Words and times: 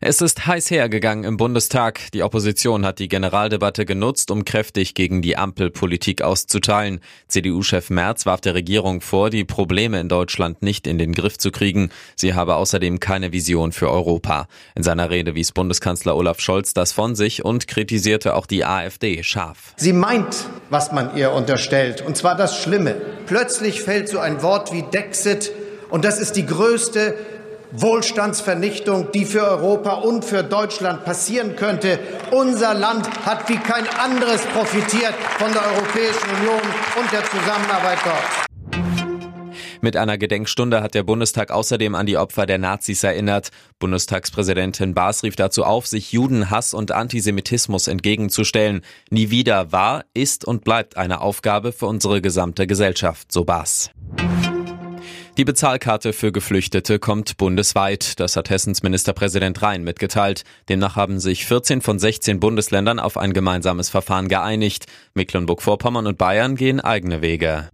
Es 0.00 0.20
ist 0.20 0.46
heiß 0.46 0.70
hergegangen 0.70 1.24
im 1.24 1.36
Bundestag. 1.36 2.10
Die 2.12 2.22
Opposition 2.22 2.86
hat 2.86 2.98
die 2.98 3.08
Generaldebatte 3.08 3.84
genutzt, 3.84 4.30
um 4.30 4.44
kräftig 4.44 4.94
gegen 4.94 5.22
die 5.22 5.36
Ampelpolitik 5.36 6.22
auszuteilen. 6.22 7.00
CDU-Chef 7.28 7.90
Merz 7.90 8.26
warf 8.26 8.40
der 8.40 8.54
Regierung 8.54 9.00
vor, 9.00 9.30
die 9.30 9.44
Probleme 9.44 10.00
in 10.00 10.08
Deutschland 10.08 10.62
nicht 10.62 10.86
in 10.86 10.98
den 10.98 11.12
Griff 11.12 11.38
zu 11.38 11.50
kriegen. 11.50 11.90
Sie 12.16 12.34
habe 12.34 12.56
außerdem 12.56 13.00
keine 13.00 13.32
Vision 13.32 13.72
für 13.72 13.90
Europa. 13.90 14.46
In 14.74 14.82
seiner 14.82 15.10
Rede 15.10 15.34
wies 15.34 15.52
Bundeskanzler 15.52 16.16
Olaf 16.16 16.40
Scholz 16.40 16.74
das 16.74 16.92
von 16.92 17.14
sich 17.14 17.44
und 17.44 17.66
kritisierte 17.66 18.34
auch 18.34 18.46
die 18.46 18.64
AfD 18.64 19.22
scharf. 19.22 19.74
Sie 19.76 19.92
meint, 19.92 20.48
was 20.70 20.92
man 20.92 21.16
ihr 21.16 21.32
unterstellt, 21.32 22.02
und 22.02 22.16
zwar 22.16 22.36
das 22.36 22.62
Schlimme. 22.62 22.96
Plötzlich 23.26 23.82
fällt 23.82 24.08
so 24.08 24.18
ein 24.18 24.42
Wort 24.42 24.72
wie 24.72 24.82
Dexit, 24.82 25.52
und 25.90 26.04
das 26.04 26.18
ist 26.18 26.36
die 26.36 26.44
größte 26.44 27.14
Wohlstandsvernichtung, 27.72 29.12
die 29.12 29.24
für 29.24 29.42
Europa 29.42 29.94
und 29.94 30.24
für 30.24 30.42
Deutschland 30.42 31.04
passieren 31.04 31.56
könnte. 31.56 31.98
Unser 32.30 32.74
Land 32.74 33.08
hat 33.26 33.48
wie 33.48 33.58
kein 33.58 33.86
anderes 33.88 34.42
profitiert 34.46 35.14
von 35.38 35.52
der 35.52 35.62
Europäischen 35.74 36.28
Union 36.40 36.62
und 36.98 37.12
der 37.12 37.24
Zusammenarbeit 37.24 37.98
dort. 38.04 38.48
Mit 39.80 39.96
einer 39.96 40.18
Gedenkstunde 40.18 40.82
hat 40.82 40.94
der 40.94 41.04
Bundestag 41.04 41.50
außerdem 41.50 41.94
an 41.94 42.06
die 42.06 42.16
Opfer 42.16 42.46
der 42.46 42.58
Nazis 42.58 43.04
erinnert. 43.04 43.50
Bundestagspräsidentin 43.78 44.94
Baas 44.94 45.22
rief 45.22 45.36
dazu 45.36 45.64
auf, 45.64 45.86
sich 45.86 46.12
Judenhass 46.12 46.74
und 46.74 46.90
Antisemitismus 46.90 47.86
entgegenzustellen. 47.86 48.82
Nie 49.10 49.30
wieder 49.30 49.70
war, 49.70 50.04
ist 50.14 50.44
und 50.44 50.64
bleibt 50.64 50.96
eine 50.96 51.20
Aufgabe 51.20 51.72
für 51.72 51.86
unsere 51.86 52.20
gesamte 52.20 52.66
Gesellschaft, 52.66 53.30
so 53.30 53.44
Baas. 53.44 53.90
Die 55.38 55.44
Bezahlkarte 55.44 56.12
für 56.12 56.32
Geflüchtete 56.32 56.98
kommt 56.98 57.36
bundesweit. 57.36 58.18
Das 58.18 58.34
hat 58.34 58.50
Hessens 58.50 58.82
Ministerpräsident 58.82 59.62
Rhein 59.62 59.84
mitgeteilt. 59.84 60.42
Demnach 60.68 60.96
haben 60.96 61.20
sich 61.20 61.46
14 61.46 61.80
von 61.80 62.00
16 62.00 62.40
Bundesländern 62.40 62.98
auf 62.98 63.16
ein 63.16 63.32
gemeinsames 63.32 63.88
Verfahren 63.88 64.26
geeinigt. 64.26 64.86
Mecklenburg-Vorpommern 65.14 66.08
und 66.08 66.18
Bayern 66.18 66.56
gehen 66.56 66.80
eigene 66.80 67.22
Wege. 67.22 67.68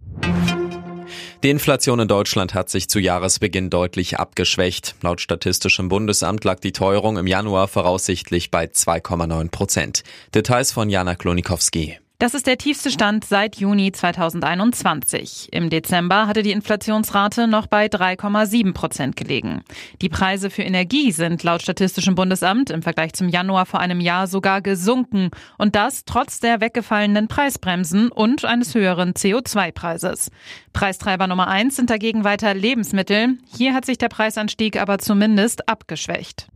Die 1.41 1.49
Inflation 1.49 2.01
in 2.01 2.07
Deutschland 2.07 2.53
hat 2.53 2.69
sich 2.69 2.87
zu 2.87 2.99
Jahresbeginn 2.99 3.71
deutlich 3.71 4.19
abgeschwächt. 4.19 4.93
Laut 5.01 5.19
Statistischem 5.19 5.89
Bundesamt 5.89 6.43
lag 6.43 6.59
die 6.59 6.71
Teuerung 6.71 7.17
im 7.17 7.25
Januar 7.25 7.67
voraussichtlich 7.67 8.51
bei 8.51 8.65
2,9 8.65 9.49
Prozent. 9.49 10.03
Details 10.35 10.71
von 10.71 10.91
Jana 10.91 11.15
Klonikowski. 11.15 11.97
Das 12.17 12.33
ist 12.33 12.47
der 12.47 12.57
tiefste 12.57 12.91
Stand 12.91 13.25
seit 13.25 13.57
Juni 13.57 13.91
2021. 13.91 15.49
Im 15.51 15.69
Dezember 15.69 16.27
hatte 16.27 16.43
die 16.43 16.53
Inflationsrate 16.53 17.45
noch 17.45 17.67
bei 17.67 17.87
3,7 17.87 18.73
Prozent 18.73 19.17
gelegen. 19.17 19.63
Die 20.01 20.07
Preise 20.07 20.49
für 20.49 20.61
Energie 20.61 21.11
sind 21.11 21.43
laut 21.43 21.61
Statistischem 21.61 22.15
Bundesamt 22.15 22.69
im 22.69 22.83
Vergleich 22.83 23.11
zum 23.11 23.27
Januar 23.27 23.65
vor 23.65 23.81
einem 23.81 23.99
Jahr 23.99 24.27
sogar 24.27 24.61
gesunken. 24.61 25.29
Und 25.57 25.75
das 25.75 26.05
trotz 26.05 26.39
der 26.39 26.61
weggefallenen 26.61 27.27
Preisbremsen 27.27 28.09
und 28.13 28.45
eines 28.45 28.73
höheren 28.75 29.11
CO2-Preises. 29.11 30.31
Preistreiber 30.71 31.27
Nummer 31.27 31.49
eins 31.49 31.75
sind 31.75 31.89
dagegen 31.89 32.23
weiter 32.23 32.53
Lebensmittel. 32.53 33.37
Hier 33.57 33.73
hat 33.73 33.85
sich 33.85 33.97
der 33.97 34.09
Preisanstieg 34.09 34.81
aber 34.81 34.99
zumindest 34.99 35.67
abgeschwächt. 35.67 36.47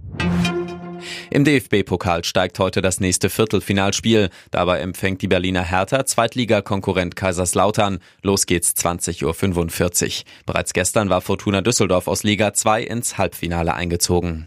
Im 1.30 1.44
DFB-Pokal 1.44 2.24
steigt 2.24 2.60
heute 2.60 2.82
das 2.82 3.00
nächste 3.00 3.30
Viertelfinalspiel. 3.30 4.30
Dabei 4.52 4.80
empfängt 4.80 5.22
die 5.22 5.28
Berliner 5.28 5.64
Hertha 5.64 6.06
Zweitligakonkurrent 6.06 7.16
Kaiserslautern. 7.16 8.00
Los 8.22 8.46
geht's 8.46 8.74
20.45 8.76 9.24
Uhr. 9.26 10.24
Bereits 10.46 10.74
gestern 10.74 11.10
war 11.10 11.22
Fortuna 11.22 11.62
Düsseldorf 11.62 12.08
aus 12.08 12.24
Liga 12.24 12.54
2 12.54 12.84
ins 12.84 13.18
Halbfinale 13.18 13.74
eingezogen. 13.74 14.46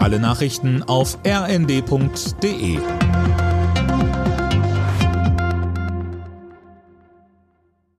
Alle 0.00 0.18
Nachrichten 0.18 0.82
auf 0.82 1.18
rnd.de 1.24 2.78